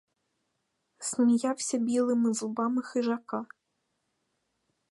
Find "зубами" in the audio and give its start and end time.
2.33-2.81